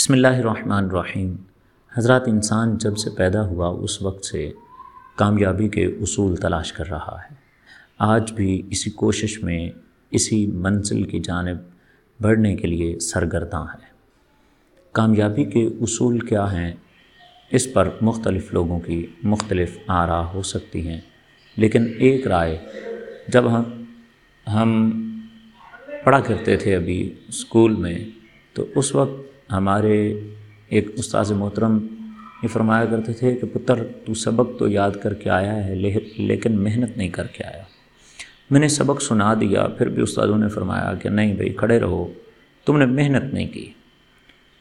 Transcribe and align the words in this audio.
بسم 0.00 0.12
اللہ 0.12 0.28
الرحمن 0.28 0.84
الرحیم۔ 0.84 1.36
حضرات 1.96 2.22
انسان 2.26 2.78
جب 2.78 2.96
سے 2.96 3.10
پیدا 3.10 3.46
ہوا، 3.46 3.68
اس 3.68 4.02
وقت 4.02 4.24
سے 4.24 4.52
کامیابی 5.16 5.68
کے 5.68 5.84
اصول 5.84 6.36
تلاش 6.36 6.72
کر 6.72 6.88
رہا 6.88 7.18
ہے۔ 7.24 7.34
آج 7.98 8.32
بھی 8.32 8.62
اسی 8.70 8.90
کوشش 8.90 9.42
میں، 9.42 9.70
اسی 10.10 10.46
منزل 10.46 11.02
کی 11.02 11.20
جانب 11.20 11.56
بڑھنے 12.22 12.56
کے 12.56 12.66
لیے 12.66 12.98
سرگرداں 12.98 13.62
ہے 13.62 13.86
کامیابی 14.92 15.44
کے 15.44 15.66
اصول 15.66 16.18
کیا 16.18 16.52
ہیں؟ 16.52 16.72
اس 17.50 17.72
پر 17.72 17.88
مختلف 18.00 18.54
لوگوں 18.54 18.80
کی 18.80 19.06
مختلف 19.22 19.78
آرا 19.86 20.32
ہو 20.32 20.42
سکتی 20.42 20.88
ہیں۔ 20.88 21.00
لیکن 21.56 21.86
ایک 21.98 22.26
رائے، 22.26 22.58
جب 23.28 23.52
ہم 23.52 23.62
ہم 24.52 24.90
پڑھا 26.04 26.20
کرتے 26.20 26.56
تھے 26.56 26.76
ابھی 26.76 27.14
اسکول 27.28 27.76
میں، 27.76 27.98
تو 28.52 28.66
اس 28.74 28.94
وقت 28.94 29.30
ہمارے 29.52 30.20
ایک 30.68 30.90
استاذ 30.94 31.32
محترم 31.32 31.86
یہ 32.42 32.48
فرمایا 32.48 32.84
کرتے 32.84 33.12
تھے 33.12 33.34
کہ 33.34 33.46
پتر، 33.46 33.74
تو 34.04 34.14
سبق 34.14 34.58
تو 34.58 34.68
یاد 34.68 34.90
کر 35.02 35.14
کے 35.14 35.30
آیا 35.30 35.66
ہے 35.66 35.74
لیکن 36.18 36.62
محنت 36.62 36.96
نہیں 36.96 37.08
کر 37.08 37.26
کے 37.26 37.44
آیا۔ 37.44 37.62
میں 38.50 38.60
نے 38.60 38.68
سبق 38.68 39.02
سنا 39.02 39.34
دیا، 39.34 39.66
پھر 39.66 39.88
بھی 39.88 40.02
استادوں 40.02 40.38
نے 40.38 40.48
فرمایا 40.48 40.94
کہ 40.94 41.08
نہیں 41.08 41.34
بھائی، 41.34 41.50
کھڑے 41.50 41.80
رہو، 41.80 42.12
تم 42.66 42.78
نے 42.78 42.86
محنت 42.86 43.34
نہیں 43.34 43.48
کی۔ 43.48 43.72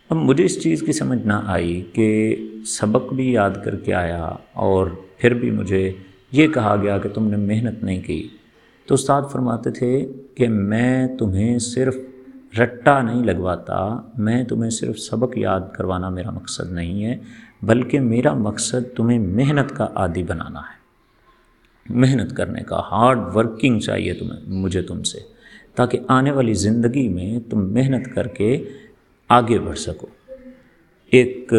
اب 0.09 0.17
مجھے 0.17 0.45
اس 0.45 0.63
چیز 0.63 0.81
کی 0.81 0.91
سمجھ 0.91 1.27
نہ 1.27 1.33
آئی 1.45 1.83
کہ 1.93 2.35
سبق 2.65 3.13
بھی 3.13 3.31
یاد 3.31 3.49
کر 3.65 3.75
کے 3.75 3.93
آیا 3.93 4.29
اور 4.53 4.87
پھر 5.17 5.33
بھی 5.33 5.51
مجھے 5.51 5.91
یہ 6.31 6.47
کہا 6.47 6.75
گیا 6.81 6.97
کہ 6.97 7.09
تم 7.09 7.27
نے 7.27 7.37
محنت 7.37 7.83
نہیں 7.83 8.01
کی۔ 8.01 8.27
تو 8.85 8.93
استاد 8.93 9.21
فرماتے 9.31 9.71
تھے 9.71 10.05
کہ 10.35 10.47
میں 10.47 11.07
تمہیں 11.17 11.59
صرف 11.59 11.95
رٹا 12.57 13.01
نہیں 13.01 13.23
لگواتا، 13.23 14.01
میں 14.17 14.43
تمہیں 14.43 14.69
صرف 14.69 14.99
سبق 14.99 15.37
یاد 15.37 15.61
کروانا 15.73 16.09
میرا 16.09 16.31
مقصد 16.31 16.71
نہیں 16.71 17.05
ہے، 17.05 17.17
بلکہ 17.61 17.99
میرا 17.99 18.33
مقصد 18.33 18.95
تمہیں 18.95 19.19
محنت 19.19 19.75
کا 19.75 19.87
عادی 19.95 20.23
بنانا 20.23 20.59
ہے۔ 20.59 20.79
محنت 21.89 22.35
کرنے 22.37 22.61
کا 22.61 22.81
ہارڈ 22.91 23.19
ورکنگ 23.35 23.79
چاہیے 23.79 24.13
تمہیں، 24.13 24.49
مجھے 24.49 24.81
تم 24.81 25.03
سے، 25.03 25.19
تاکہ 25.75 25.99
آنے 26.07 26.31
والی 26.31 26.53
زندگی 26.53 27.09
میں 27.09 27.39
تم 27.49 27.73
محنت 27.73 28.15
کر 28.15 28.27
کے 28.27 28.63
آگے 29.29 29.59
بڑھ 29.59 29.77
سکو۔ 29.77 30.07
ایک 31.11 31.53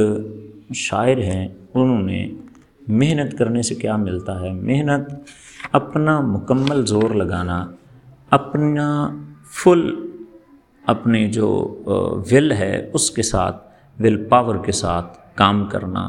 شاعر 0.74 1.18
ہیں، 1.18 1.48
انہوں 1.74 2.02
نے 2.02 2.28
محنت 2.88 3.38
کرنے 3.38 3.62
سے 3.62 3.74
کیا 3.74 3.96
ملتا 3.96 4.40
ہے؟ 4.40 4.52
محنت، 4.52 5.14
اپنا 5.72 6.20
مکمل 6.20 6.86
زور 6.86 7.10
لگانا، 7.10 7.66
اپنا 8.30 9.16
فل 9.50 10.09
اپنے 10.92 11.26
جو 11.28 11.48
ول 12.32 12.52
ہے، 12.52 12.90
اس 12.92 13.10
کے 13.10 13.22
ساتھ 13.22 13.56
ول 14.00 14.16
پاور 14.24 14.56
کے 14.64 14.72
ساتھ 14.72 15.18
کام 15.34 15.64
کرنا 15.66 16.02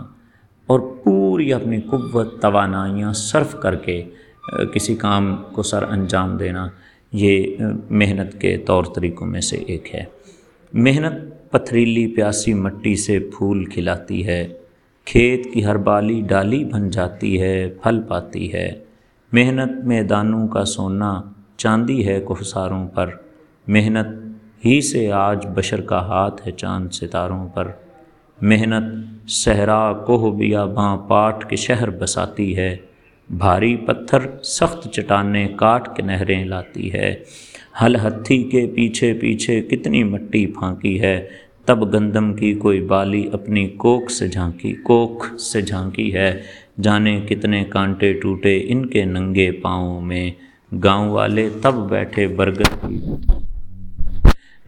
اور 0.69 0.79
پوری 1.03 1.53
اپنی 1.53 1.81
قوت، 1.81 2.41
توانائیاں 2.41 3.13
صرف 3.13 3.55
کر 3.61 3.75
کے 3.75 4.03
کسی 4.73 4.95
کام 4.95 5.35
کو 5.53 5.63
سر 5.63 5.83
انجام 5.83 6.37
دینا، 6.37 6.67
یہ 7.11 7.55
محنت 7.89 8.39
کے 8.41 8.57
طور 8.57 8.83
طریقوں 8.95 9.27
میں 9.27 9.41
سے 9.41 9.57
ایک 9.57 9.93
ہے۔ 9.95 10.03
محنت 10.73 11.51
پتھریلی 11.51 12.07
پیاسی 12.07 12.53
مٹی 12.53 12.95
سے 12.95 13.19
پھول 13.19 13.65
کھلاتی 13.65 14.25
ہے، 14.27 14.47
کھیت 15.05 15.53
کی 15.53 15.65
ہر 15.65 15.77
بالی 15.77 16.21
ڈالی 16.21 16.63
بن 16.63 16.89
جاتی 16.89 17.41
ہے، 17.41 17.67
پھل 17.83 18.01
پاتی 18.07 18.51
ہے۔ 18.53 18.71
محنت 19.31 19.85
میں 19.85 20.01
دانوں 20.03 20.47
کا 20.47 20.65
سونا، 20.65 21.21
چاندی 21.57 22.07
ہے 22.07 22.19
کوہساروں 22.19 22.87
پر۔ 22.87 23.09
محنت 23.67 24.07
ہی 24.65 24.81
سے 24.81 25.11
آج 25.11 25.47
بشر 25.55 25.81
کا 25.81 26.07
ہاتھ 26.07 26.47
ہے 26.47 26.51
چاند 26.51 26.89
ستاروں 26.91 27.47
پر۔ 27.47 27.67
محنت، 28.41 28.83
صحرا، 29.29 29.93
کوہ 29.93 30.31
بیا 30.31 30.65
باں 30.65 30.97
پاٹ 30.97 31.49
کے 31.49 31.55
شہر 31.55 31.89
بساتی 31.89 32.57
ہے۔ 32.57 32.77
بھاری 33.37 33.75
پتھر، 33.75 34.43
سخت 34.43 34.87
چٹانیں، 34.93 35.47
کاٹ 35.47 35.95
کے 35.95 36.03
نہریں 36.03 36.45
لاتی 36.45 36.93
ہے۔ 36.93 37.15
ہل 37.81 37.95
ہتھی 37.95 38.43
کے 38.43 38.67
پیچھے 38.75 39.13
پیچھے 39.13 39.61
کتنی 39.61 40.03
مٹی 40.03 40.45
پھانکی 40.45 41.01
ہے۔ 41.01 41.27
تب 41.65 41.93
گندم 41.93 42.33
کی 42.33 42.53
کوئی 42.53 42.81
بالی 42.81 43.29
اپنی 43.33 43.67
کوک 43.67 44.11
سے 44.11 44.27
جھانکی، 44.27 44.73
کوکھ 44.73 45.41
سے 45.41 45.61
جھانکی 45.61 46.13
ہے۔ 46.13 46.41
جانے 46.81 47.21
کتنے 47.29 47.63
کانٹے 47.63 48.13
ٹوٹے 48.13 48.65
ان 48.67 48.85
کے 48.85 49.05
ننگے 49.05 49.51
پاؤں 49.51 50.01
میں۔ 50.01 50.31
گاؤں 50.83 51.09
والے 51.09 51.49
تب 51.61 51.89
بیٹھے 51.89 52.27
برگر 52.27 52.87
کی۔ 52.87 52.99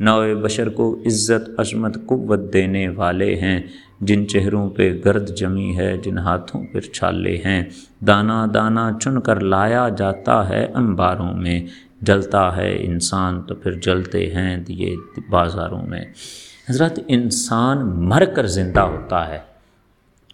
نوئے 0.04 0.36
بشر 0.36 0.70
کو 0.70 1.00
عزت، 1.06 1.60
عظمت، 1.60 1.98
قوت 2.06 2.54
دینے 2.54 2.90
والے 2.90 3.36
ہیں۔ 3.36 3.60
جن 4.02 4.28
چہروں 4.28 4.70
پہ 4.70 4.94
گرد 5.06 5.36
جمی 5.36 5.78
ہے، 5.78 5.98
جن 5.98 6.18
ہاتھوں 6.18 6.64
پر 6.74 6.82
چھالے 6.82 7.38
ہیں۔ 7.46 7.64
دانا 8.08 8.46
دانا 8.54 8.92
چن 9.02 9.22
کر 9.22 9.40
لایا 9.40 9.90
جاتا 9.98 10.50
ہے 10.50 10.66
انباروں 10.74 11.34
میں۔ 11.34 11.68
جلتا 12.02 12.58
ہے 12.58 12.86
انسان 12.86 13.42
تو 13.42 13.56
پھر 13.56 13.72
جلتے 13.72 14.34
ہیں 14.34 14.58
دیے 14.58 14.96
بازاروں 15.30 15.88
میں۔ 15.88 16.02
حضرت 16.70 17.00
انسان 17.08 17.78
مر 18.10 18.26
کر 18.26 18.46
زندہ 18.46 18.80
ہوتا 18.80 19.28
ہے۔ 19.28 19.40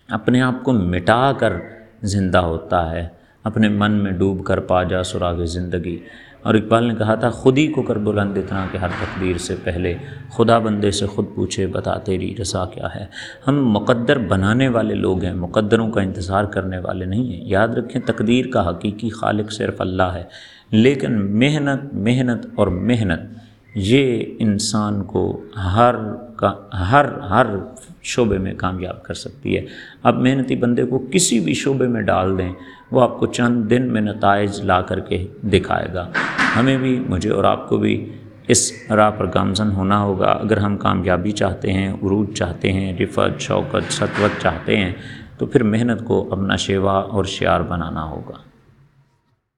اپنے 0.08 0.42
آپ 0.42 0.64
کو 0.64 0.72
مٹا 0.72 1.32
کر 1.32 1.54
زندہ 2.02 2.38
ہوتا 2.38 2.92
ہے۔ 2.92 3.19
اپنے 3.44 3.70
من 3.70 3.92
میں 3.92 4.12
ڈوب 4.12 4.46
کر 4.46 4.60
پا 4.60 4.84
جا 4.84 5.04
سراغ 5.04 5.46
زندگی۔ 5.46 6.00
اور 6.42 6.56
اقبال 6.56 6.84
نے 6.84 6.96
کہا 6.96 7.16
تھا 7.16 7.30
خود 7.30 7.58
ہی 7.58 7.68
کو 7.68 7.82
کر 7.82 7.98
بلند 7.98 8.38
اتنا 8.38 8.66
کہ 8.72 8.78
ہر 8.78 8.88
تقدیر 8.88 9.38
سے 9.38 9.56
پہلے 9.64 9.94
خدا 10.30 10.58
بندے 10.58 10.92
سے 10.92 11.06
خود 11.06 11.26
پوچھے، 11.36 11.68
بتا 11.68 11.98
تیری 11.98 12.36
رضا 12.42 12.66
کیا 12.66 12.88
ہے؟ 12.96 13.06
ہم 13.48 13.72
مقدر 13.72 14.18
بنانے 14.18 14.68
والے 14.68 14.96
لوگ 14.96 15.24
ہیں، 15.24 15.34
مقدروں 15.34 15.92
کا 15.92 16.02
انتظار 16.02 16.44
کرنے 16.44 16.78
والے 16.78 17.06
نہیں 17.06 17.34
ہیں۔ 17.34 17.42
یاد 17.44 17.68
رکھیں، 17.68 18.02
تقدیر 18.02 18.46
کا 18.48 18.70
حقیقی 18.70 19.10
خالق 19.10 19.52
صرف 19.52 19.82
اللہ 19.82 20.04
ہے، 20.04 20.24
لیکن 20.72 21.40
محنت 21.40 21.94
محنت 21.94 22.46
اور 22.56 22.68
محنت۔ 22.68 23.49
یہ 23.76 24.24
انسان 24.40 25.04
کو 25.04 25.44
ہر 25.58 25.96
کا 26.36 26.54
ہر 26.92 27.06
ہر 27.06 27.46
شعبے 28.02 28.38
میں 28.38 28.54
کامیاب 28.54 29.04
کر 29.04 29.14
سکتی 29.14 29.58
ہے۔ 29.58 29.66
اب 30.04 30.16
محنتی 30.16 30.56
بندے 30.56 30.84
کو 30.84 31.08
کسی 31.12 31.40
بھی 31.40 31.54
شعبے 31.54 31.88
میں 31.88 32.02
ڈال 32.02 32.38
دیں، 32.38 32.54
وہ 32.92 33.02
آپ 33.02 33.20
کو 33.20 33.26
چند 33.26 33.70
دن 33.70 33.94
میں 33.94 34.02
نتائج 34.02 34.62
لا 34.62 34.82
کر 34.82 35.00
کے 35.00 35.28
دکھائے 35.44 35.88
گا۔ 35.94 36.10
ہمیں 36.56 36.78
بھی، 36.78 37.04
مجھے 37.10 37.30
اور 37.30 37.44
آپ 37.44 37.70
کو 37.70 37.78
بھی 37.78 38.12
اس 38.48 38.72
راہ 38.90 39.12
پر 39.12 39.26
گامزن 39.34 39.72
ہونا 39.72 40.04
ہوگا۔ 40.04 40.26
اگر 40.26 40.58
ہم 40.58 40.78
کامیابی 40.78 41.32
چاہتے 41.32 41.74
ہیں، 41.74 41.94
عروج 41.94 42.34
چاہتے 42.34 42.74
ہیں 42.74 42.98
رفت 42.98 43.42
شوکت 43.42 43.94
ستوت 43.94 44.42
چاہتے 44.42 44.78
ہیں، 44.78 44.94
تو 45.38 45.46
پھر 45.46 45.64
محنت 45.64 46.06
کو 46.06 46.28
اپنا 46.32 46.56
شیوا 46.56 46.94
اور 46.94 47.24
شعار 47.24 47.62
بنانا 47.62 48.04
ہوگا۔ 48.04 48.49